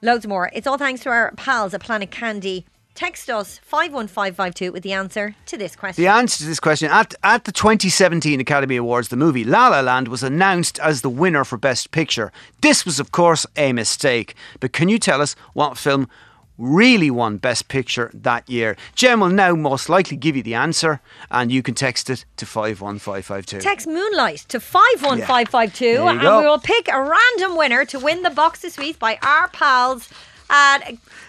loads 0.00 0.28
more. 0.28 0.48
It's 0.52 0.68
all 0.68 0.78
thanks 0.78 1.00
to 1.02 1.08
our 1.10 1.32
pals 1.36 1.74
at 1.74 1.80
Planet 1.82 2.12
Candy. 2.12 2.66
Text 3.00 3.30
us 3.30 3.58
51552 3.62 4.72
with 4.72 4.82
the 4.82 4.92
answer 4.92 5.34
to 5.46 5.56
this 5.56 5.74
question. 5.74 6.04
The 6.04 6.10
answer 6.10 6.36
to 6.40 6.44
this 6.44 6.60
question 6.60 6.90
at, 6.90 7.14
at 7.22 7.44
the 7.44 7.50
2017 7.50 8.38
Academy 8.40 8.76
Awards, 8.76 9.08
the 9.08 9.16
movie 9.16 9.42
La 9.42 9.68
La 9.68 9.80
Land 9.80 10.08
was 10.08 10.22
announced 10.22 10.78
as 10.80 11.00
the 11.00 11.08
winner 11.08 11.42
for 11.44 11.56
Best 11.56 11.92
Picture. 11.92 12.30
This 12.60 12.84
was, 12.84 13.00
of 13.00 13.10
course, 13.10 13.46
a 13.56 13.72
mistake. 13.72 14.34
But 14.60 14.74
can 14.74 14.90
you 14.90 14.98
tell 14.98 15.22
us 15.22 15.34
what 15.54 15.78
film 15.78 16.10
really 16.58 17.10
won 17.10 17.38
Best 17.38 17.68
Picture 17.68 18.10
that 18.12 18.46
year? 18.50 18.76
Jen 18.94 19.20
will 19.20 19.30
now 19.30 19.54
most 19.54 19.88
likely 19.88 20.18
give 20.18 20.36
you 20.36 20.42
the 20.42 20.52
answer, 20.52 21.00
and 21.30 21.50
you 21.50 21.62
can 21.62 21.74
text 21.74 22.10
it 22.10 22.26
to 22.36 22.44
51552. 22.44 23.60
Text 23.60 23.86
Moonlight 23.86 24.44
to 24.48 24.60
51552 24.60 25.84
There 25.84 25.94
you 25.94 26.06
and 26.06 26.20
go. 26.20 26.40
we 26.40 26.46
will 26.46 26.58
pick 26.58 26.86
a 26.88 27.00
random 27.00 27.56
winner 27.56 27.86
to 27.86 27.98
win 27.98 28.20
the 28.24 28.28
box 28.28 28.62
of 28.62 28.72
sweets 28.72 28.98
by 28.98 29.18
our 29.22 29.48
pals 29.48 30.10
at 30.50 30.78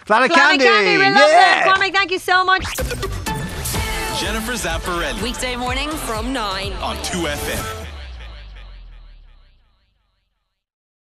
Planet 0.05 0.31
Planet 0.31 0.31
Candy, 0.31 0.97
We 0.97 1.03
love 1.05 1.29
yeah. 1.29 1.63
them. 1.63 1.73
Cormac, 1.73 1.93
thank 1.93 2.11
you 2.11 2.19
so 2.19 2.43
much. 2.43 2.63
Jennifer 4.19 4.53
Zamparelli 4.53 5.21
Weekday 5.21 5.55
morning 5.55 5.89
from 5.89 6.33
9. 6.33 6.73
on 6.73 6.95
2FM. 6.97 7.80